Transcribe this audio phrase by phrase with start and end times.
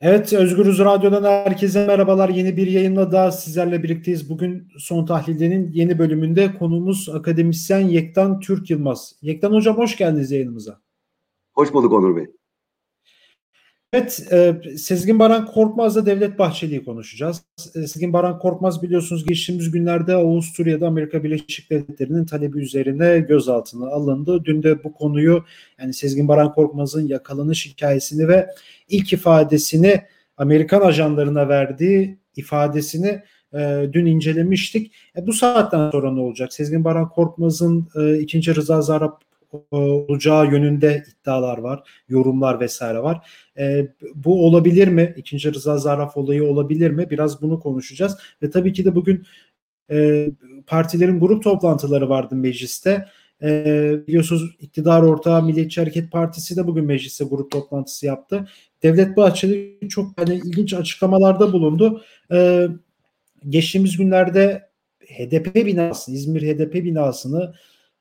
[0.00, 2.28] Evet, Özgürüz Radyo'dan herkese merhabalar.
[2.28, 4.30] Yeni bir yayınla daha sizlerle birlikteyiz.
[4.30, 9.16] Bugün Son Tahlil'in yeni bölümünde konuğumuz akademisyen Yektan Türk Yılmaz.
[9.22, 10.80] Yektan Hocam hoş geldiniz yayınımıza.
[11.54, 12.26] Hoş bulduk Onur Bey.
[13.96, 17.42] Evet, e, Sezgin Baran Korkmaz'la Devlet Bahçeli'yi konuşacağız.
[17.58, 24.44] E, Sezgin Baran Korkmaz biliyorsunuz geçtiğimiz günlerde Avusturya'da Amerika Birleşik Devletleri'nin talebi üzerine gözaltına alındı.
[24.44, 25.44] Dün de bu konuyu
[25.78, 28.46] yani Sezgin Baran Korkmaz'ın yakalanış hikayesini ve
[28.88, 30.00] ilk ifadesini
[30.36, 33.22] Amerikan ajanlarına verdiği ifadesini
[33.54, 34.92] e, dün incelemiştik.
[35.16, 36.52] E, bu saatten sonra ne olacak?
[36.52, 39.25] Sezgin Baran Korkmaz'ın e, ikinci Rıza Zarrab
[39.70, 43.30] olacağı yönünde iddialar var, yorumlar vesaire var.
[43.58, 45.14] E, bu olabilir mi?
[45.16, 47.10] İkinci Rıza Zarraf olayı olabilir mi?
[47.10, 48.18] Biraz bunu konuşacağız.
[48.42, 49.26] Ve tabii ki de bugün
[49.90, 50.28] e,
[50.66, 53.06] partilerin grup toplantıları vardı mecliste.
[53.42, 58.48] E, biliyorsunuz iktidar ortağı Milliyetçi Hareket Partisi de bugün mecliste grup toplantısı yaptı.
[58.82, 62.02] Devlet Bahçeli çok hani ilginç açıklamalarda bulundu.
[62.32, 62.68] E,
[63.48, 64.68] geçtiğimiz günlerde
[65.00, 67.54] HDP binasını, İzmir HDP binasını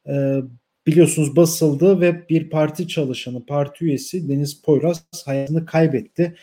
[0.08, 0.42] e,
[0.88, 6.36] biliyorsunuz basıldı ve bir parti çalışanı, parti üyesi Deniz Poyraz hayatını kaybetti.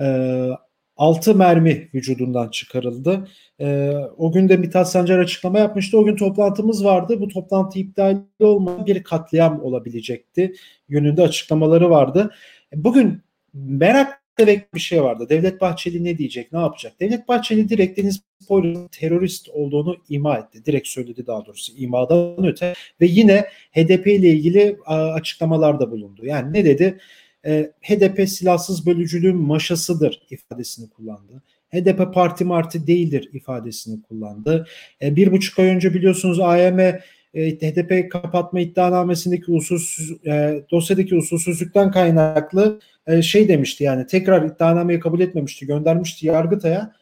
[0.00, 0.48] E,
[0.96, 3.28] 6 mermi vücudundan çıkarıldı.
[3.60, 5.98] E, o gün de Mithat Sancar açıklama yapmıştı.
[5.98, 7.20] O gün toplantımız vardı.
[7.20, 10.54] Bu toplantı iptal olmayan bir katliam olabilecekti.
[10.88, 12.30] Yönünde açıklamaları vardı.
[12.74, 13.22] Bugün
[13.54, 15.26] merak demek bir şey vardı.
[15.28, 17.00] Devlet Bahçeli ne diyecek, ne yapacak?
[17.00, 20.64] Devlet Bahçeli direkt Deniz Poyraz'ın terörist olduğunu ima etti.
[20.64, 26.26] Direkt söyledi daha doğrusu imadan öte ve yine HDP ile ilgili açıklamalarda bulundu.
[26.26, 26.98] Yani ne dedi?
[27.46, 31.42] E, HDP silahsız bölücülüğün maşasıdır ifadesini kullandı.
[31.72, 34.66] HDP parti marti değildir ifadesini kullandı.
[35.02, 36.98] E, bir buçuk ay önce biliyorsunuz AYM
[37.34, 45.00] e, HDP kapatma iddianamesindeki usulsüz e, dosyadaki usulsüzlükten kaynaklı e, şey demişti yani tekrar iddianameyi
[45.00, 46.92] kabul etmemişti göndermişti Yargıtay'a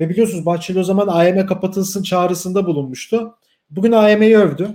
[0.00, 3.34] ve biliyorsunuz Bahçeli o zaman AYM kapatılsın çağrısında bulunmuştu.
[3.70, 4.68] Bugün AYM'yi övdü.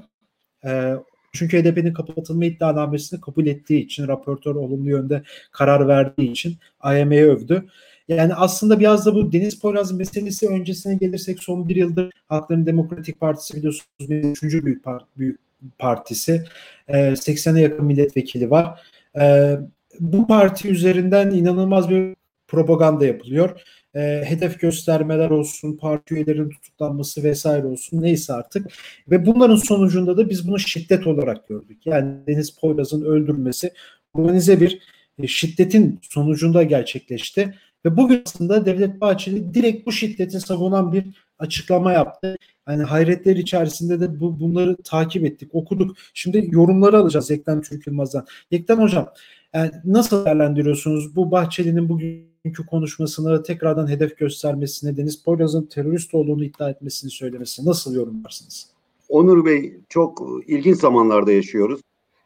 [0.65, 0.93] E,
[1.33, 7.65] çünkü HDP'nin kapatılma iddianamesini kabul ettiği için raportör olumlu yönde karar verdiği için AYM'yi övdü.
[8.09, 13.19] Yani aslında biraz da bu Deniz Poyraz meselesi öncesine gelirsek son bir yıldır Halkların Demokratik
[13.19, 15.39] Partisi biliyorsunuz bir üçüncü büyük, part, büyük
[15.79, 16.43] partisi.
[16.87, 18.81] E, 80'e yakın milletvekili var.
[19.19, 19.55] E,
[19.99, 22.15] bu parti üzerinden inanılmaz bir
[22.47, 23.61] propaganda yapılıyor.
[23.95, 28.67] E, hedef göstermeler olsun, parti üyelerinin tutuklanması vesaire olsun neyse artık.
[29.09, 31.77] Ve bunların sonucunda da biz bunu şiddet olarak gördük.
[31.85, 33.73] Yani Deniz Poyraz'ın öldürülmesi
[34.13, 34.79] organize bir
[35.19, 37.55] e, şiddetin sonucunda gerçekleşti.
[37.85, 41.05] Ve bugün aslında Devlet Bahçeli direkt bu şiddeti savunan bir
[41.39, 42.37] açıklama yaptı.
[42.67, 45.97] Yani hayretler içerisinde de bu bunları takip ettik, okuduk.
[46.13, 48.25] Şimdi yorumları alacağız Yekten Türk Yılmaz'dan.
[48.51, 49.09] Yekten Hocam
[49.53, 56.69] yani nasıl değerlendiriyorsunuz bu Bahçeli'nin bugünkü konuşmasını tekrardan hedef göstermesini, Deniz Poyraz'ın terörist olduğunu iddia
[56.69, 58.69] etmesini söylemesini nasıl yorumlarsınız?
[59.09, 61.81] Onur Bey çok ilginç zamanlarda yaşıyoruz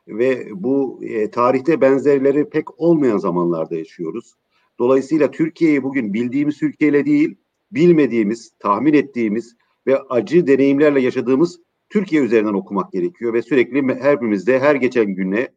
[0.08, 4.34] ve bu e, tarihte benzerleri pek olmayan zamanlarda yaşıyoruz.
[4.80, 7.36] Dolayısıyla Türkiye'yi bugün bildiğimiz Türkiye'yle değil,
[7.72, 9.56] bilmediğimiz, tahmin ettiğimiz
[9.88, 15.50] ve acı deneyimlerle yaşadığımız Türkiye üzerinden okumak gerekiyor ve sürekli her birimizde her geçen güne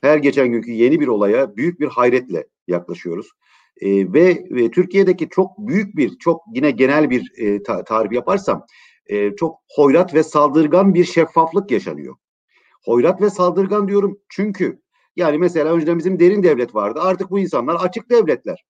[0.00, 3.30] her geçen günkü yeni bir olaya büyük bir hayretle yaklaşıyoruz.
[3.80, 8.66] E, ve, ve Türkiye'deki çok büyük bir, çok yine genel bir e, ta, tarif yaparsam,
[9.06, 12.16] e, çok hoyrat ve saldırgan bir şeffaflık yaşanıyor.
[12.84, 14.80] Hoyrat ve saldırgan diyorum çünkü
[15.16, 17.00] yani mesela önceden bizim derin devlet vardı.
[17.02, 18.64] Artık bu insanlar açık devletler.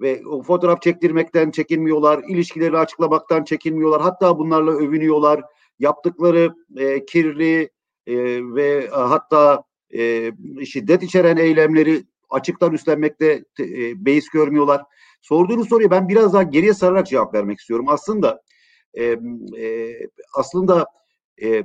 [0.00, 4.02] Ve o fotoğraf çektirmekten çekinmiyorlar, ilişkileri açıklamaktan çekinmiyorlar.
[4.02, 5.42] Hatta bunlarla övünüyorlar.
[5.78, 7.70] Yaptıkları e, kirli
[8.06, 8.14] e,
[8.54, 9.62] ve hatta
[9.94, 10.32] e,
[10.64, 14.82] şiddet içeren eylemleri açıktan üstlenmekte e, beis görmüyorlar.
[15.22, 17.86] Sorduğunuz soruya ben biraz daha geriye sararak cevap vermek istiyorum.
[17.88, 18.42] Aslında
[18.94, 19.04] e,
[19.58, 19.96] e,
[20.36, 20.86] aslında
[21.42, 21.64] e, e,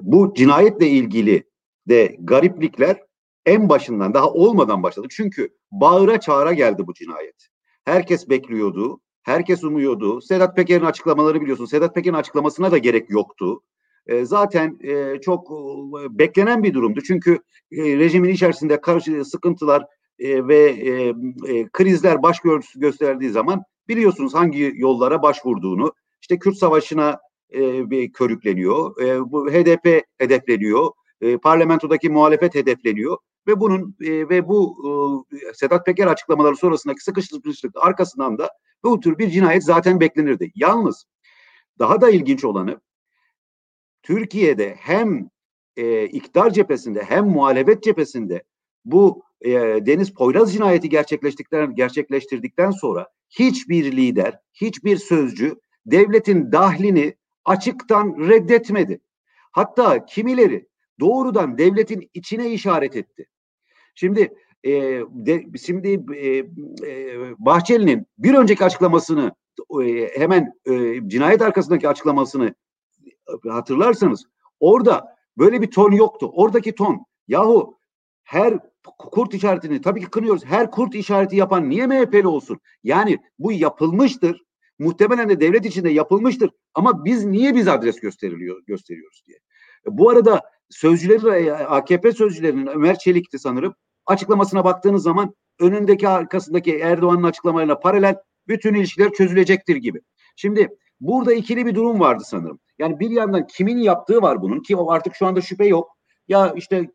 [0.00, 1.49] bu cinayetle ilgili
[1.88, 3.02] de gariplikler
[3.46, 5.06] en başından daha olmadan başladı.
[5.10, 7.46] Çünkü bağıra çağıra geldi bu cinayet.
[7.84, 10.20] Herkes bekliyordu, herkes umuyordu.
[10.20, 11.64] Sedat Peker'in açıklamaları biliyorsun.
[11.64, 13.62] Sedat Peker'in açıklamasına da gerek yoktu.
[14.06, 17.00] E, zaten e, çok e, beklenen bir durumdu.
[17.06, 17.38] Çünkü
[17.72, 19.86] e, rejimin içerisinde karşı sıkıntılar
[20.18, 21.14] e, ve e,
[21.54, 22.40] e, krizler baş
[22.76, 25.92] gösterdiği zaman biliyorsunuz hangi yollara başvurduğunu.
[26.20, 27.20] İşte Kürt Savaşı'na
[27.54, 29.02] e, bir körükleniyor.
[29.02, 30.90] E, bu HDP hedefleniyor.
[31.20, 34.76] E, parlamentodaki muhalefet hedefleniyor ve bunun e, ve bu
[35.32, 38.50] e, Sedat Peker açıklamaları sonrasındaki sıkıştırmışlık arkasından da
[38.84, 40.52] bu tür bir cinayet zaten beklenirdi.
[40.54, 41.06] Yalnız
[41.78, 42.80] daha da ilginç olanı
[44.02, 45.30] Türkiye'de hem
[45.76, 48.42] e, iktidar cephesinde hem muhalefet cephesinde
[48.84, 49.50] bu e,
[49.86, 57.14] Deniz Poyraz cinayeti gerçekleştirdikten gerçekleştirdikten sonra hiçbir lider, hiçbir sözcü devletin dahlini
[57.44, 59.00] açıktan reddetmedi.
[59.52, 60.68] Hatta kimileri
[61.00, 63.26] doğrudan devletin içine işaret etti.
[63.94, 64.72] Şimdi e,
[65.10, 66.36] de, şimdi e,
[66.86, 69.34] e, Bahçeli'nin bir önceki açıklamasını
[69.84, 72.54] e, hemen e, cinayet arkasındaki açıklamasını
[73.48, 74.24] hatırlarsanız
[74.60, 76.30] orada böyle bir ton yoktu.
[76.34, 77.78] Oradaki ton yahu
[78.24, 78.58] her
[78.98, 80.44] kurt işaretini tabii ki kınıyoruz.
[80.44, 82.60] Her kurt işareti yapan niye MHP'li olsun?
[82.82, 84.42] Yani bu yapılmıştır.
[84.78, 86.50] Muhtemelen de devlet içinde yapılmıştır.
[86.74, 89.38] Ama biz niye biz adres gösteriliyor gösteriyoruz diye.
[89.86, 90.40] Bu arada
[90.70, 93.74] sözcüleri AKP sözcülerinin Ömer Çelik'ti sanırım.
[94.06, 98.16] Açıklamasına baktığınız zaman önündeki arkasındaki Erdoğan'ın açıklamalarına paralel
[98.48, 100.00] bütün ilişkiler çözülecektir gibi.
[100.36, 100.68] Şimdi
[101.00, 102.60] burada ikili bir durum vardı sanırım.
[102.78, 105.96] Yani bir yandan kimin yaptığı var bunun ki artık şu anda şüphe yok.
[106.28, 106.90] Ya işte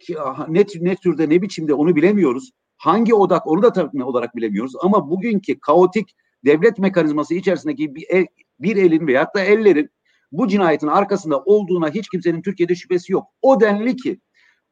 [0.48, 2.52] ne, ne türde ne biçimde onu bilemiyoruz.
[2.78, 4.74] Hangi odak onu da tabii olarak bilemiyoruz.
[4.82, 8.26] Ama bugünkü kaotik devlet mekanizması içerisindeki bir, el,
[8.60, 9.90] bir elin veyahut da ellerin
[10.38, 13.28] bu cinayetin arkasında olduğuna hiç kimsenin Türkiye'de şüphesi yok.
[13.42, 14.20] O denli ki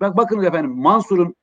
[0.01, 1.36] bak bakın efendim Mansur'un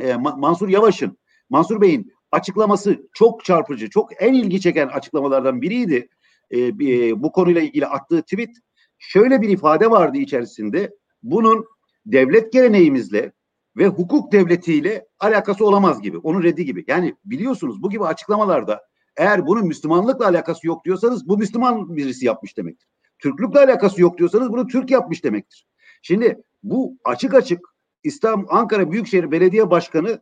[0.00, 1.18] e, Mansur Yavaş'ın
[1.50, 6.08] Mansur Bey'in açıklaması çok çarpıcı, çok en ilgi çeken açıklamalardan biriydi.
[6.52, 8.50] E, bir, bu konuyla ilgili attığı tweet
[8.98, 10.90] şöyle bir ifade vardı içerisinde.
[11.22, 11.64] Bunun
[12.06, 13.32] devlet geleneğimizle
[13.76, 16.18] ve hukuk devletiyle alakası olamaz gibi.
[16.18, 16.84] Onun reddi gibi.
[16.86, 18.80] Yani biliyorsunuz bu gibi açıklamalarda
[19.16, 22.88] eğer bunun Müslümanlıkla alakası yok diyorsanız bu Müslüman birisi yapmış demektir.
[23.22, 25.66] Türklükle alakası yok diyorsanız bunu Türk yapmış demektir.
[26.02, 27.60] Şimdi bu açık açık
[28.02, 30.20] İstanbul Ankara Büyükşehir Belediye Başkanı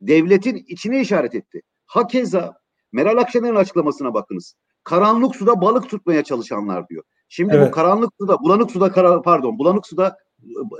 [0.00, 1.62] devletin içine işaret etti.
[1.86, 2.60] Hakeza
[2.92, 4.54] Meral Akşener'in açıklamasına bakınız.
[4.84, 7.04] Karanlık suda balık tutmaya çalışanlar diyor.
[7.28, 7.68] Şimdi evet.
[7.68, 10.16] bu karanlık suda, bulanık suda kara, pardon, bulanık suda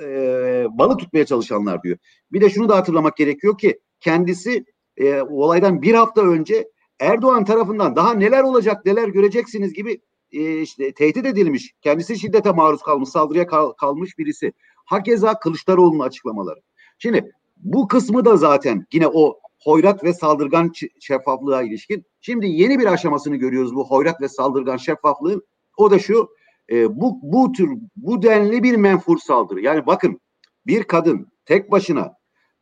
[0.02, 1.98] e, balık tutmaya çalışanlar diyor.
[2.32, 4.64] Bir de şunu da hatırlamak gerekiyor ki kendisi
[4.96, 6.68] e, olaydan bir hafta önce
[7.00, 10.00] Erdoğan tarafından daha neler olacak, neler göreceksiniz gibi
[10.32, 14.52] e, işte tehdit edilmiş, kendisi şiddete maruz kalmış, saldırıya kal, kalmış birisi.
[14.84, 16.60] Hakeza Kılıçdaroğlu'nun açıklamaları.
[16.98, 22.04] Şimdi bu kısmı da zaten yine o hoyrat ve saldırgan şeffaflığa ilişkin.
[22.20, 25.42] Şimdi yeni bir aşamasını görüyoruz bu hoyrat ve saldırgan şeffaflığın.
[25.76, 26.28] O da şu,
[26.70, 29.60] e, bu bu tür bu denli bir menfur saldırı.
[29.60, 30.20] Yani bakın
[30.66, 32.14] bir kadın tek başına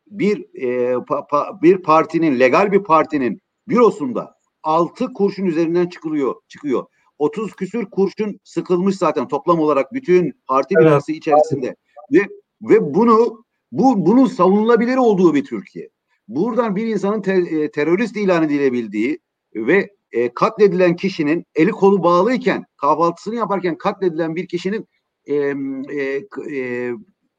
[0.07, 6.87] bir e, pa, pa, bir partinin legal bir partinin bürosunda altı kurşun üzerinden çıkılıyor çıkıyor.
[7.19, 10.87] 30 küsür kurşun sıkılmış zaten toplam olarak bütün parti evet.
[10.87, 11.77] binası içerisinde
[12.13, 12.21] ve
[12.63, 15.89] ve bunu bu bunun savunulabilir olduğu bir Türkiye.
[16.29, 19.19] Buradan bir insanın te, e, terörist ilan edilebildiği
[19.55, 24.89] ve e, katledilen kişinin eli kolu bağlıyken kahvaltısını yaparken katledilen bir kişinin
[25.27, 26.23] e, e,
[26.53, 26.91] e,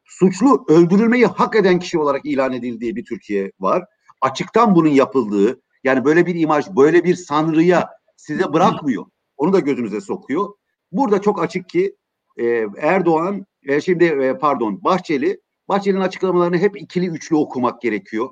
[0.06, 3.84] suçlu öldürülmeyi hak eden kişi olarak ilan edildiği bir Türkiye var.
[4.22, 9.06] Açıktan bunun yapıldığı yani böyle bir imaj böyle bir sanrıya size bırakmıyor.
[9.40, 10.54] Onu da gözünüze sokuyor.
[10.92, 11.96] Burada çok açık ki
[12.38, 18.30] e, Erdoğan e, şimdi e, pardon Bahçeli Bahçeli'nin açıklamalarını hep ikili üçlü okumak gerekiyor.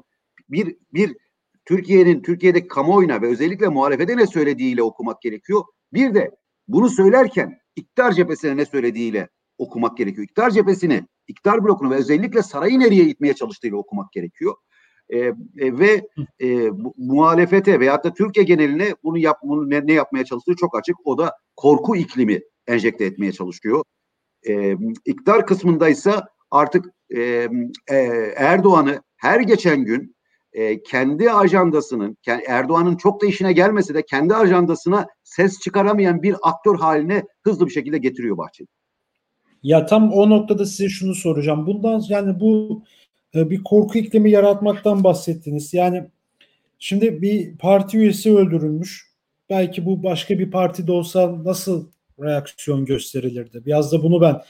[0.49, 1.17] Bir bir
[1.65, 5.63] Türkiye'nin Türkiye'de kamuoyuna ve özellikle muhalefete ne söylediğiyle okumak gerekiyor.
[5.93, 6.31] Bir de
[6.67, 10.23] bunu söylerken iktidar cephesine ne söylediğiyle okumak gerekiyor.
[10.23, 14.55] İktidar cephesini, iktidar blokunu ve özellikle sarayı nereye itmeye çalıştığıyla okumak gerekiyor.
[15.09, 16.07] E, e, ve
[16.39, 20.95] e, muhalefete veyahut da Türkiye geneline bunu, yap, bunu ne, ne yapmaya çalıştığı çok açık.
[21.05, 23.83] O da korku iklimi enjekte etmeye çalışıyor.
[24.49, 26.85] E, iktidar kısmındaysa artık
[27.15, 27.21] e,
[27.91, 27.95] e,
[28.37, 30.15] Erdoğan'ı her geçen gün
[30.53, 36.75] e, kendi ajandasının, Erdoğan'ın çok da işine gelmese de kendi ajandasına ses çıkaramayan bir aktör
[36.75, 38.67] haline hızlı bir şekilde getiriyor Bahçeli.
[39.63, 41.65] Ya tam o noktada size şunu soracağım.
[41.67, 42.83] Bundan yani bu
[43.49, 45.73] bir korku iklimi yaratmaktan bahsettiniz.
[45.73, 46.07] Yani
[46.79, 49.07] şimdi bir parti üyesi öldürülmüş.
[49.49, 51.87] Belki bu başka bir partide olsa nasıl
[52.21, 53.65] reaksiyon gösterilirdi?
[53.65, 54.41] Biraz da bunu ben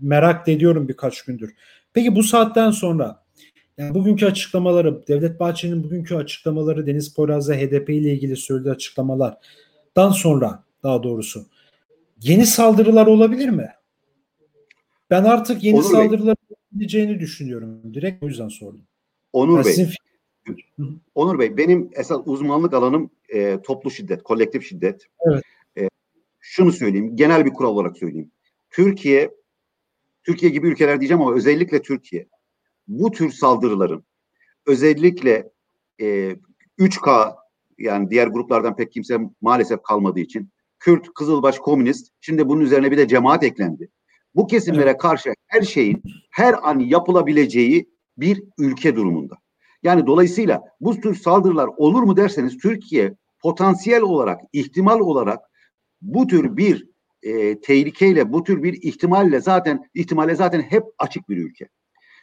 [0.00, 1.54] merak ediyorum birkaç gündür.
[1.92, 3.22] Peki bu saatten sonra
[3.78, 10.64] yani bugünkü açıklamaları, Devlet Bahçeli'nin bugünkü açıklamaları, Deniz Poyraz'la HDP ile ilgili söylediği açıklamalardan sonra
[10.82, 11.46] daha doğrusu
[12.22, 13.70] yeni saldırılar olabilir mi?
[15.10, 16.36] Ben artık yeni Onur saldırılar
[16.72, 17.94] olabileceğini düşünüyorum.
[17.94, 18.82] Direkt o yüzden sordum.
[19.32, 19.72] Onur yani Bey.
[19.72, 19.94] Sizin...
[21.14, 25.06] Onur Bey benim esas uzmanlık alanım e, toplu şiddet, kolektif şiddet.
[25.30, 25.42] Evet.
[25.78, 25.88] E,
[26.40, 28.30] şunu söyleyeyim, genel bir kural olarak söyleyeyim.
[28.70, 29.30] Türkiye,
[30.22, 32.28] Türkiye gibi ülkeler diyeceğim ama özellikle Türkiye
[32.88, 34.04] bu tür saldırıların
[34.66, 35.50] özellikle
[36.00, 36.36] e,
[36.78, 37.36] 3K
[37.78, 42.98] yani diğer gruplardan pek kimse maalesef kalmadığı için Kürt, Kızılbaş, Komünist şimdi bunun üzerine bir
[42.98, 43.88] de cemaat eklendi.
[44.34, 49.38] Bu kesimlere karşı her şeyin her an yapılabileceği bir ülke durumunda.
[49.82, 55.40] Yani dolayısıyla bu tür saldırılar olur mu derseniz Türkiye potansiyel olarak, ihtimal olarak
[56.02, 56.86] bu tür bir
[57.22, 61.68] e, tehlikeyle, bu tür bir ihtimalle zaten ihtimalle zaten hep açık bir ülke.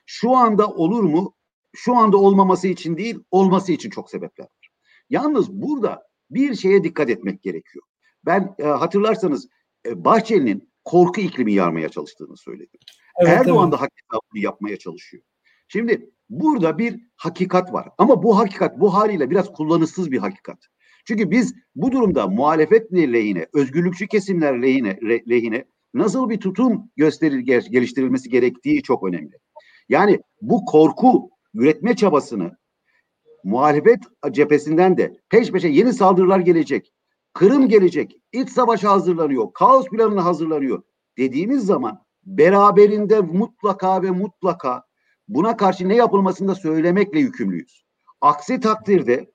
[0.06, 1.34] Şu anda olur mu?
[1.76, 4.70] Şu anda olmaması için değil, olması için çok sebepler var.
[5.10, 7.86] Yalnız burada bir şeye dikkat etmek gerekiyor.
[8.26, 9.48] Ben e, hatırlarsanız
[9.86, 12.80] e, Bahçeli'nin korku iklimi yarmaya çalıştığını söyledim.
[13.20, 13.74] Evet, Erdoğan evet.
[13.74, 15.24] da hakikaten bunu yapmaya çalışıyor.
[15.68, 17.90] Şimdi burada bir hakikat var.
[17.98, 20.58] Ama bu hakikat bu haliyle biraz kullanışsız bir hakikat.
[21.06, 27.40] Çünkü biz bu durumda muhalefet lehine, özgürlükçü kesimler lehine, lehine nasıl bir tutum gösterir,
[27.72, 29.38] geliştirilmesi gerektiği çok önemli.
[29.90, 32.58] Yani bu korku üretme çabasını
[33.44, 34.00] muhalefet
[34.32, 36.94] cephesinden de peş peşe yeni saldırılar gelecek.
[37.38, 38.22] Kırım gelecek.
[38.34, 39.54] iç savaş hazırlanıyor.
[39.54, 40.84] Kaos planını hazırlanıyor.
[41.18, 44.84] Dediğimiz zaman beraberinde mutlaka ve mutlaka
[45.28, 47.84] buna karşı ne yapılmasını da söylemekle yükümlüyüz.
[48.22, 49.32] Aksi takdirde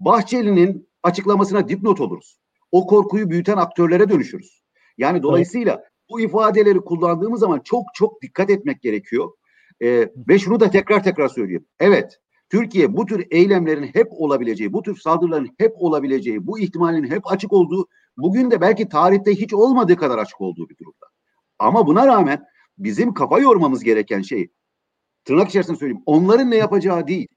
[0.00, 2.38] Bahçeli'nin açıklamasına dipnot oluruz.
[2.72, 4.62] O korkuyu büyüten aktörlere dönüşürüz.
[4.98, 5.90] Yani dolayısıyla evet.
[6.10, 9.32] bu ifadeleri kullandığımız zaman çok çok dikkat etmek gerekiyor.
[9.82, 11.66] Ee, ve şunu da tekrar tekrar söyleyeyim.
[11.80, 17.32] Evet, Türkiye bu tür eylemlerin hep olabileceği, bu tür saldırıların hep olabileceği, bu ihtimalin hep
[17.32, 21.06] açık olduğu, bugün de belki tarihte hiç olmadığı kadar açık olduğu bir durumda.
[21.58, 22.44] Ama buna rağmen
[22.78, 24.48] bizim kafa yormamız gereken şey,
[25.24, 27.28] tırnak içerisinde söyleyeyim, onların ne yapacağı değil.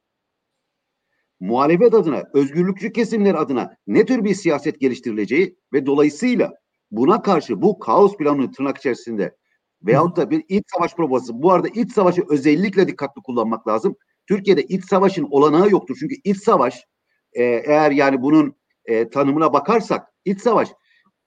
[1.39, 6.53] Muhalefet adına, özgürlükçü kesimler adına ne tür bir siyaset geliştirileceği ve dolayısıyla
[6.91, 9.37] buna karşı bu kaos planını tırnak içerisinde
[9.83, 11.41] veyahut da bir iç savaş provası.
[11.41, 13.95] Bu arada iç savaşı özellikle dikkatli kullanmak lazım.
[14.31, 15.97] Türkiye'de iç savaşın olanağı yoktur.
[15.99, 16.85] Çünkü iç savaş
[17.33, 20.69] e, eğer yani bunun e, tanımına bakarsak iç savaş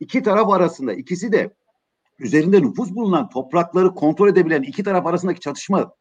[0.01, 1.55] iki taraf arasında ikisi de
[2.19, 5.95] üzerinde nüfus bulunan toprakları kontrol edebilen iki taraf arasındaki çatışma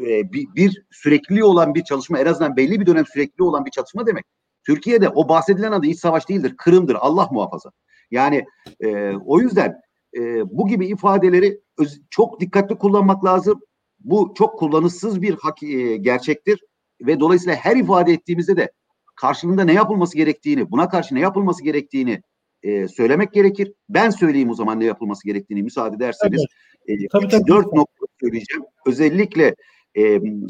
[0.00, 3.70] e, bir, bir sürekli olan bir çalışma en azından belli bir dönem sürekli olan bir
[3.70, 4.24] çatışma demek.
[4.66, 6.54] Türkiye'de o bahsedilen adı iç savaş değildir.
[6.58, 6.96] Kırım'dır.
[7.00, 7.70] Allah muhafaza.
[8.10, 8.44] Yani
[8.80, 9.80] e, o yüzden
[10.16, 10.20] e,
[10.58, 13.60] bu gibi ifadeleri öz, çok dikkatli kullanmak lazım.
[14.06, 16.60] Bu çok kullanışsız bir hak, e, gerçektir
[17.00, 18.72] ve dolayısıyla her ifade ettiğimizde de
[19.16, 22.22] karşılığında ne yapılması gerektiğini, buna karşı ne yapılması gerektiğini
[22.62, 23.72] e, söylemek gerekir.
[23.88, 26.44] Ben söyleyeyim o zaman ne yapılması gerektiğini müsaade ederseniz.
[26.86, 27.00] Evet.
[27.02, 27.46] E, tabii, tabii.
[27.46, 28.62] Dört nokta söyleyeceğim.
[28.86, 29.54] Özellikle
[29.94, 30.02] e,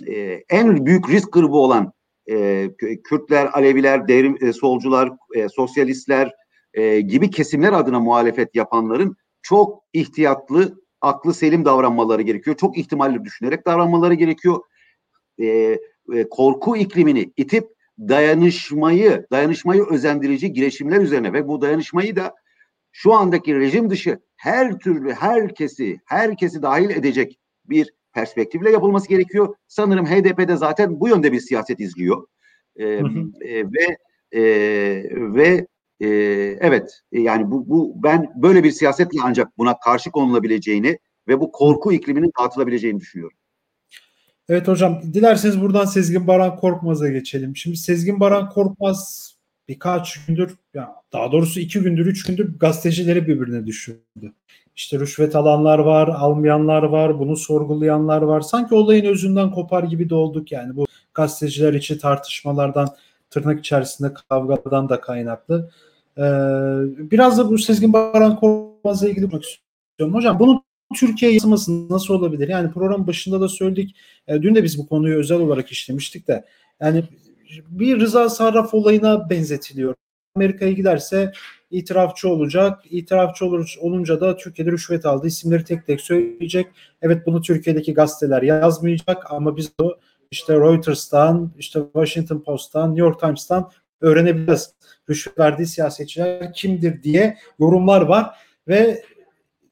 [0.06, 1.92] e, en büyük risk grubu olan
[2.30, 2.68] e,
[3.04, 6.32] Kürtler, Aleviler, devrim, e, solcular, e, sosyalistler
[6.75, 12.56] e, gibi kesimler adına muhalefet yapanların çok ihtiyatlı aklı selim davranmaları gerekiyor.
[12.56, 14.60] Çok ihtimalli düşünerek davranmaları gerekiyor.
[15.38, 15.78] E, e,
[16.30, 22.34] korku iklimini itip dayanışmayı, dayanışmayı özendirici girişimler üzerine ve bu dayanışmayı da
[22.92, 29.54] şu andaki rejim dışı her türlü herkesi, herkesi dahil edecek bir perspektifle yapılması gerekiyor.
[29.68, 32.26] Sanırım HDP'de zaten bu yönde bir siyaset izliyor.
[32.76, 33.02] E, e,
[33.42, 33.96] ve
[34.32, 34.42] e,
[35.12, 35.66] ve
[36.00, 36.06] e,
[36.60, 40.98] evet yani bu, bu ben böyle bir siyasetle ancak buna karşı konulabileceğini
[41.28, 43.36] ve bu korku ikliminin dağıtılabileceğini düşünüyorum.
[44.48, 47.56] Evet hocam dilerseniz buradan Sezgin Baran Korkmaz'a geçelim.
[47.56, 49.32] Şimdi Sezgin Baran Korkmaz
[49.68, 54.32] birkaç gündür ya daha doğrusu iki gündür üç gündür gazetecileri birbirine düşürdü.
[54.76, 58.40] İşte rüşvet alanlar var, almayanlar var, bunu sorgulayanlar var.
[58.40, 62.88] Sanki olayın özünden kopar gibi de olduk yani bu gazeteciler içi tartışmalardan
[63.30, 65.70] tırnak içerisinde kavgadan da kaynaklı.
[66.18, 66.23] Ee,
[67.11, 70.14] biraz da bu Sezgin Baran Korkmaz'la ilgili bakmak istiyorum.
[70.14, 70.62] Hocam bunun
[70.94, 72.49] Türkiye yansıması nasıl olabilir?
[72.49, 73.96] Yani program başında da söyledik.
[74.26, 76.44] E, dün de biz bu konuyu özel olarak işlemiştik de.
[76.80, 77.04] Yani
[77.68, 79.94] bir Rıza Sarraf olayına benzetiliyor.
[80.37, 81.32] Amerika'ya giderse
[81.70, 82.82] itirafçı olacak.
[82.90, 85.26] İtirafçı olur, olunca da Türkiye'de rüşvet aldı.
[85.26, 86.66] İsimleri tek tek söyleyecek.
[87.02, 89.96] Evet bunu Türkiye'deki gazeteler yazmayacak ama biz o
[90.30, 94.74] işte Reuters'tan, işte Washington Post'tan, New York Times'tan öğrenebiliriz.
[95.10, 98.36] Rüşvet verdiği siyasetçiler kimdir diye yorumlar var
[98.68, 99.02] ve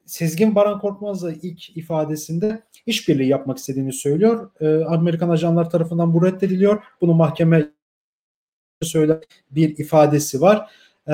[0.05, 4.51] Sezgin Baran Korkmaz da ilk ifadesinde işbirliği yapmak istediğini söylüyor.
[4.59, 6.83] E, Amerikan ajanlar tarafından bu reddediliyor.
[7.01, 7.69] Bunu mahkeme
[8.81, 9.19] söyler
[9.51, 10.69] bir ifadesi var.
[11.07, 11.11] E,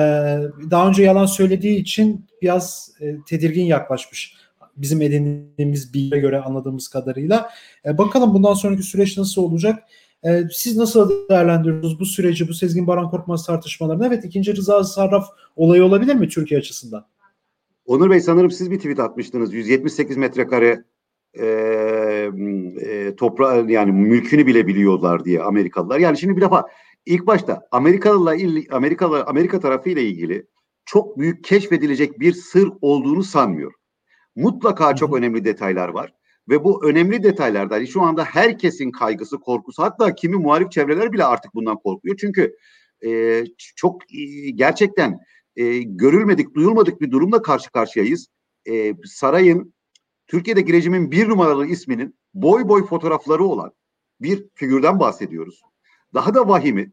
[0.70, 4.36] daha önce yalan söylediği için biraz e, tedirgin yaklaşmış
[4.76, 7.50] bizim edindiğimiz bilgiye göre anladığımız kadarıyla.
[7.84, 9.82] E, bakalım bundan sonraki süreç nasıl olacak?
[10.26, 14.06] E, siz nasıl değerlendiriyorsunuz bu süreci, bu Sezgin Baran Korkmaz tartışmalarını?
[14.06, 15.26] Evet ikinci Rıza Sarraf
[15.56, 17.06] olayı olabilir mi Türkiye açısından?
[17.86, 19.54] Onur Bey sanırım siz bir tweet atmıştınız.
[19.54, 20.84] 178 metrekare
[21.34, 21.46] e,
[22.82, 25.98] e, toprağı yani mülkünü bile biliyorlar diye Amerikalılar.
[25.98, 26.66] Yani şimdi bir defa
[27.06, 28.38] ilk başta Amerikalılar
[28.70, 30.46] Amerikalı Amerika tarafı ile ilgili
[30.84, 33.78] çok büyük keşfedilecek bir sır olduğunu sanmıyorum.
[34.36, 36.12] Mutlaka çok önemli detaylar var.
[36.48, 41.54] Ve bu önemli detaylardan şu anda herkesin kaygısı, korkusu hatta kimi muhalif çevreler bile artık
[41.54, 42.16] bundan korkuyor.
[42.16, 42.56] Çünkü
[43.04, 43.44] e,
[43.76, 45.18] çok e, gerçekten
[45.56, 48.28] e, görülmedik, duyulmadık bir durumla karşı karşıyayız.
[48.68, 49.74] E, sarayın,
[50.26, 53.72] Türkiye'deki rejimin bir numaralı isminin boy boy fotoğrafları olan
[54.20, 55.62] bir figürden bahsediyoruz.
[56.14, 56.92] Daha da vahimi,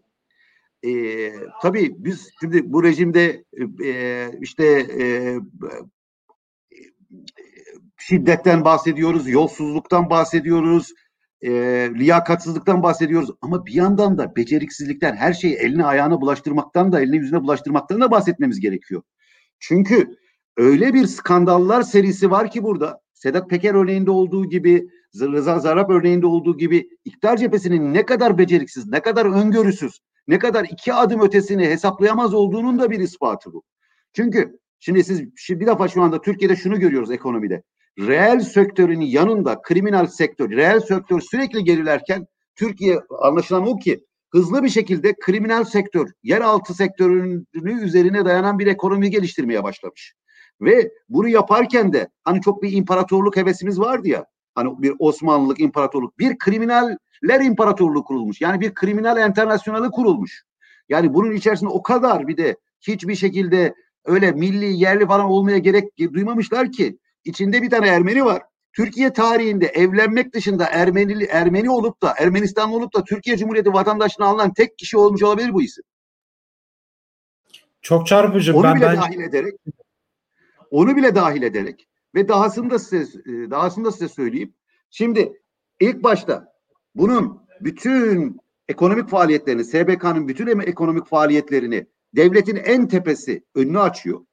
[0.85, 3.43] e, tabii biz şimdi bu rejimde
[3.83, 4.65] e, işte
[4.99, 5.37] e,
[8.09, 10.93] şiddetten bahsediyoruz, yolsuzluktan bahsediyoruz,
[11.41, 11.51] e,
[11.93, 13.29] liyakatsızlıktan bahsediyoruz.
[13.41, 18.11] Ama bir yandan da beceriksizlikten, her şeyi eline ayağına bulaştırmaktan da, eline yüzüne bulaştırmaktan da
[18.11, 19.01] bahsetmemiz gerekiyor.
[19.59, 20.15] Çünkü
[20.57, 26.25] öyle bir skandallar serisi var ki burada, Sedat Peker örneğinde olduğu gibi, Rıza Zarrab örneğinde
[26.25, 31.65] olduğu gibi iktidar cephesinin ne kadar beceriksiz, ne kadar öngörüsüz, ne kadar iki adım ötesini
[31.65, 33.63] hesaplayamaz olduğunun da bir ispatı bu.
[34.13, 37.63] Çünkü şimdi siz bir defa şu anda Türkiye'de şunu görüyoruz ekonomide
[37.99, 44.69] reel sektörün yanında kriminal sektör, reel sektör sürekli gerilerken Türkiye anlaşılan o ki hızlı bir
[44.69, 50.13] şekilde kriminal sektör, yeraltı sektörünü üzerine dayanan bir ekonomi geliştirmeye başlamış.
[50.61, 54.25] Ve bunu yaparken de hani çok bir imparatorluk hevesimiz vardı ya.
[54.55, 58.41] Hani bir Osmanlılık imparatorluk, bir kriminaller imparatorluğu kurulmuş.
[58.41, 60.43] Yani bir kriminal enternasyonali kurulmuş.
[60.89, 63.73] Yani bunun içerisinde o kadar bir de hiçbir şekilde
[64.05, 68.41] öyle milli yerli falan olmaya gerek duymamışlar ki içinde bir tane Ermeni var.
[68.73, 74.53] Türkiye tarihinde evlenmek dışında Ermeni Ermeni olup da Ermenistanlı olup da Türkiye Cumhuriyeti vatandaşlığını alınan
[74.53, 75.83] tek kişi olmuş olabilir bu isim.
[77.81, 78.55] Çok çarpıcı.
[78.55, 78.97] Onu ben, bile ben...
[78.97, 79.53] dahil ederek
[80.71, 84.53] onu bile dahil ederek ve dahasını da size e, dahasını da size söyleyeyim.
[84.89, 85.41] Şimdi
[85.79, 86.53] ilk başta
[86.95, 94.25] bunun bütün ekonomik faaliyetlerini, SBK'nın bütün ekonomik faaliyetlerini devletin en tepesi önünü açıyor.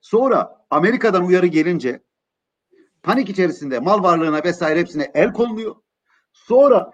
[0.00, 2.02] Sonra Amerika'dan uyarı gelince
[3.02, 5.76] panik içerisinde mal varlığına vesaire hepsine el konuluyor.
[6.32, 6.90] Sonra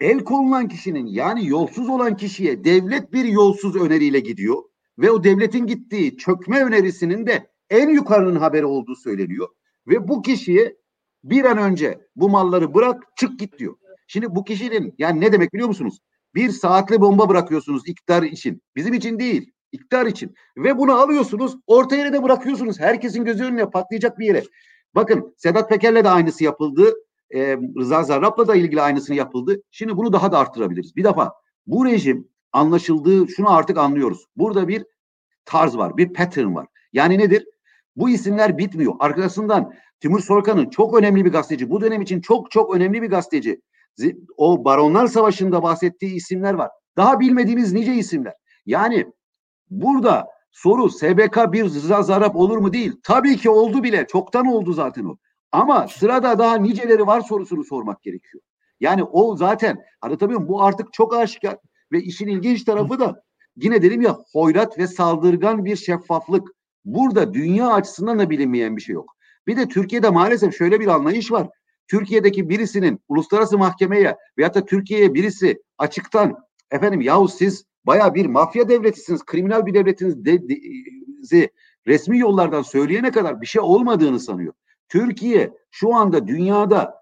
[0.00, 4.62] el konulan kişinin yani yolsuz olan kişiye devlet bir yolsuz öneriyle gidiyor
[4.98, 9.48] ve o devletin gittiği çökme önerisinin de en yukarının haberi olduğu söyleniyor
[9.86, 10.76] ve bu kişiye
[11.24, 13.76] bir an önce bu malları bırak çık git diyor.
[14.06, 15.98] Şimdi bu kişinin yani ne demek biliyor musunuz?
[16.34, 18.62] Bir saatli bomba bırakıyorsunuz iktidar için.
[18.76, 20.34] Bizim için değil iktidar için.
[20.56, 22.80] Ve bunu alıyorsunuz orta yere de bırakıyorsunuz.
[22.80, 24.42] Herkesin gözü önüne patlayacak bir yere.
[24.94, 26.94] Bakın Sedat Peker'le de aynısı yapıldı.
[27.34, 29.62] Ee, Rıza Zarrab'la da ilgili aynısını yapıldı.
[29.70, 30.96] Şimdi bunu daha da arttırabiliriz.
[30.96, 31.32] Bir defa
[31.66, 34.26] bu rejim anlaşıldığı şunu artık anlıyoruz.
[34.36, 34.84] Burada bir
[35.44, 36.66] tarz var, bir pattern var.
[36.92, 37.46] Yani nedir?
[37.96, 38.94] Bu isimler bitmiyor.
[39.00, 43.60] Arkasından Timur Sorkan'ın çok önemli bir gazeteci, bu dönem için çok çok önemli bir gazeteci.
[44.36, 46.70] O Baronlar Savaşı'nda bahsettiği isimler var.
[46.96, 48.34] Daha bilmediğimiz nice isimler.
[48.66, 49.06] Yani
[49.72, 52.92] Burada soru SBK bir Rıza Zarap olur mu değil.
[53.02, 54.06] Tabii ki oldu bile.
[54.06, 55.16] Çoktan oldu zaten o.
[55.52, 58.42] Ama sırada daha niceleri var sorusunu sormak gerekiyor.
[58.80, 60.52] Yani o zaten anlatabiliyor muyum?
[60.52, 61.56] Bu artık çok aşikar
[61.92, 63.22] ve işin ilginç tarafı da
[63.56, 66.48] yine dedim ya hoyrat ve saldırgan bir şeffaflık.
[66.84, 69.16] Burada dünya açısından da bilinmeyen bir şey yok.
[69.46, 71.48] Bir de Türkiye'de maalesef şöyle bir anlayış var.
[71.88, 76.36] Türkiye'deki birisinin uluslararası mahkemeye veyahut da Türkiye'ye birisi açıktan
[76.70, 81.50] efendim yahu siz baya bir mafya devletisiniz, kriminal bir devletiniz de, de,
[81.86, 84.52] resmi yollardan söyleyene kadar bir şey olmadığını sanıyor.
[84.88, 86.94] Türkiye şu anda dünyada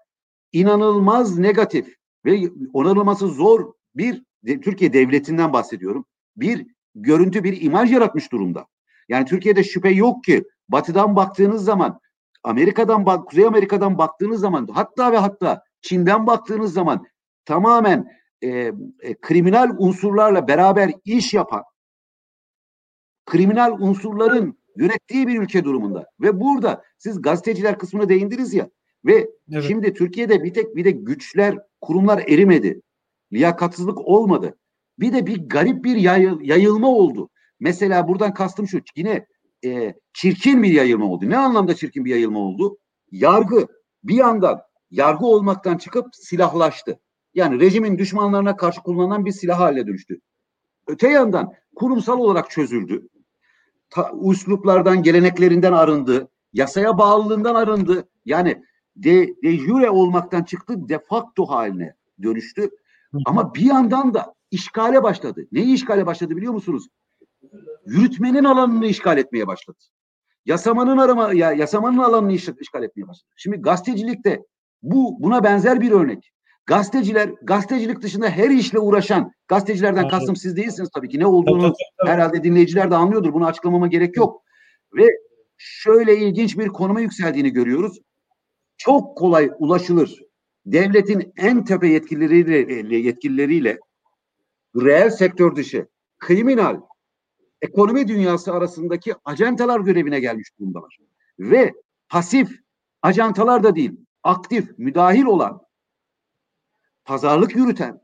[0.51, 6.05] inanılmaz negatif ve onarılması zor bir Türkiye devletinden bahsediyorum.
[6.37, 8.65] Bir görüntü, bir imaj yaratmış durumda.
[9.09, 11.99] Yani Türkiye'de şüphe yok ki batıdan baktığınız zaman
[12.43, 17.05] Amerika'dan Kuzey Amerika'dan baktığınız zaman hatta ve hatta Çin'den baktığınız zaman
[17.45, 18.73] tamamen e, e,
[19.21, 21.63] kriminal unsurlarla beraber iş yapan
[23.25, 26.05] kriminal unsurların yönettiği bir ülke durumunda.
[26.21, 28.69] Ve burada siz gazeteciler kısmına değindiniz ya
[29.05, 29.63] ve evet.
[29.67, 32.81] şimdi Türkiye'de bir tek bir de güçler kurumlar erimedi.
[33.33, 34.57] Liyakatsızlık olmadı.
[34.99, 37.29] Bir de bir garip bir yayıl, yayılma oldu.
[37.59, 39.25] Mesela buradan kastım şu yine
[39.65, 41.29] e, çirkin bir yayılma oldu.
[41.29, 42.77] Ne anlamda çirkin bir yayılma oldu?
[43.11, 43.67] Yargı.
[44.03, 46.99] Bir yandan yargı olmaktan çıkıp silahlaştı
[47.33, 50.19] yani rejimin düşmanlarına karşı kullanılan bir silah haline dönüştü.
[50.87, 53.07] Öte yandan kurumsal olarak çözüldü.
[53.89, 56.27] Ta, usluplardan, geleneklerinden arındı.
[56.53, 58.09] Yasaya bağlılığından arındı.
[58.25, 58.63] Yani
[58.95, 62.69] de, de jure olmaktan çıktı de facto haline dönüştü.
[63.25, 65.47] Ama bir yandan da işgale başladı.
[65.51, 66.87] Neyi işgale başladı biliyor musunuz?
[67.85, 69.77] Yürütmenin alanını işgal etmeye başladı.
[70.45, 73.29] Yasamanın arama ya yasamanın alanını işgal etmeye başladı.
[73.35, 74.45] Şimdi gazetecilikte
[74.83, 76.31] bu buna benzer bir örnek.
[76.65, 80.11] Gazeteciler, gazetecilik dışında her işle uğraşan gazetecilerden evet.
[80.11, 81.19] kastım siz değilsiniz tabii ki.
[81.19, 82.09] Ne olduğunu evet, evet.
[82.09, 83.33] herhalde dinleyiciler de anlıyordur.
[83.33, 84.43] Bunu açıklamama gerek yok.
[84.93, 85.07] Ve
[85.57, 87.99] şöyle ilginç bir konuma yükseldiğini görüyoruz.
[88.77, 90.19] çok kolay ulaşılır.
[90.65, 93.79] Devletin en tepe yetkilileriyle, yetkilileriyle
[94.75, 95.87] reel sektör dışı,
[96.19, 96.81] kriminal,
[97.61, 100.97] ekonomi dünyası arasındaki ajantalar görevine gelmiş durumdalar.
[101.39, 101.73] Ve
[102.09, 102.51] pasif
[103.01, 103.91] ajantalar da değil,
[104.23, 105.61] aktif, müdahil olan,
[107.11, 108.01] pazarlık yürüten,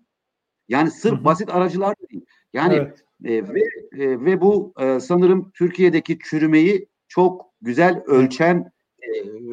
[0.69, 2.25] yani sırf basit aracılar değil.
[2.53, 3.03] Yani evet.
[3.23, 3.61] e, ve
[4.03, 9.09] e, ve bu e, sanırım Türkiye'deki çürümeyi çok güzel ölçen, e,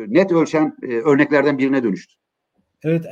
[0.09, 2.15] net ölçen e, örneklerden birine dönüştü.
[2.83, 3.05] Evet,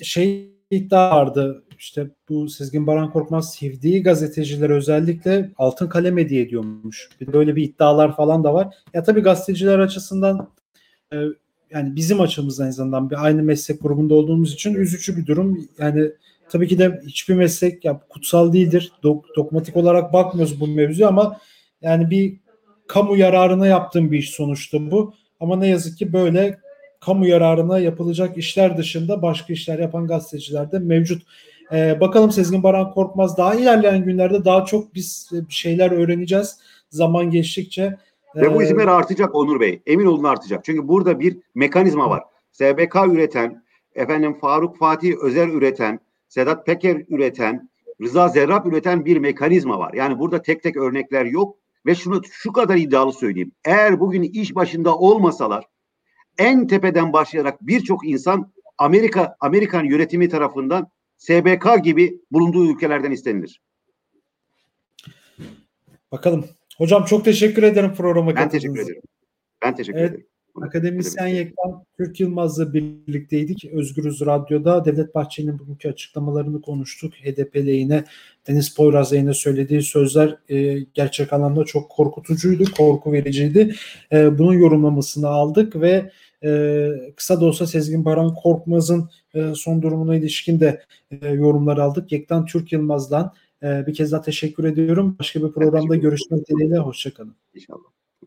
[0.00, 1.64] e, şey iddia vardı.
[1.78, 7.08] İşte bu Sezgin Baran Korkmaz sevdiği gazeteciler özellikle altın kalem hediye ediyormuş.
[7.20, 8.74] Bir de böyle bir iddialar falan da var.
[8.94, 10.50] Ya tabii gazeteciler açısından
[11.12, 11.16] e,
[11.70, 15.68] yani bizim açımızdan en azından bir aynı meslek grubunda olduğumuz için üzücü bir durum.
[15.78, 16.10] Yani
[16.48, 18.92] tabii ki de hiçbir meslek ya kutsal değildir.
[19.02, 21.38] Dok, dogmatik olarak bakmıyoruz bu mevzuya ama
[21.82, 22.36] yani bir
[22.86, 25.14] kamu yararına yaptığım bir iş sonuçta bu.
[25.40, 26.58] Ama ne yazık ki böyle
[27.00, 31.22] kamu yararına yapılacak işler dışında başka işler yapan gazeteciler de mevcut.
[31.72, 36.56] Ee, bakalım Sezgin Baran Korkmaz daha ilerleyen günlerde daha çok biz bir şeyler öğreneceğiz
[36.90, 37.96] zaman geçtikçe.
[38.36, 39.82] Ve bu ee, isimler artacak Onur Bey.
[39.86, 40.64] Emin olun artacak.
[40.64, 42.24] Çünkü burada bir mekanizma var.
[42.52, 43.64] SBK üreten,
[43.94, 47.70] efendim Faruk Fatih Özer üreten, Sedat Peker üreten,
[48.02, 49.94] Rıza Zerrab üreten bir mekanizma var.
[49.94, 53.52] Yani burada tek tek örnekler yok ve şunu şu kadar iddialı söyleyeyim.
[53.64, 55.64] Eğer bugün iş başında olmasalar
[56.38, 63.60] en tepeden başlayarak birçok insan Amerika Amerikan yönetimi tarafından SBK gibi bulunduğu ülkelerden istenilir.
[66.12, 66.44] Bakalım.
[66.80, 69.02] Hocam çok teşekkür ederim programa Ben teşekkür ederim.
[69.64, 70.10] Ben teşekkür evet.
[70.10, 70.26] ederim.
[70.62, 73.64] Akademisyen Yektan Türk Yılmaz'la birlikteydik.
[73.64, 77.14] Özgürüz Radyo'da Devlet Bahçeli'nin bugünkü açıklamalarını konuştuk.
[77.14, 78.04] HDP lehine
[78.48, 83.74] Deniz Poyraz yine söylediği sözler e, gerçek anlamda çok korkutucuydu, korku vericiydi.
[84.12, 86.10] E, bunun yorumlamasını aldık ve
[86.44, 92.12] e, kısa da olsa Sezgin Baran Korkmaz'ın e, son durumuna ilişkin de e, yorumlar aldık.
[92.12, 95.16] Yektan Türk Yılmaz'dan bir kez daha teşekkür ediyorum.
[95.18, 96.78] Başka bir programda görüşmek dileğiyle.
[96.78, 97.36] Hoşçakalın.
[97.54, 97.99] İnşallah.